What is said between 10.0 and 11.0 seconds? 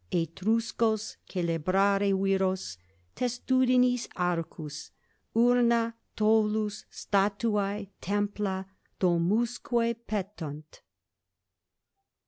petunt.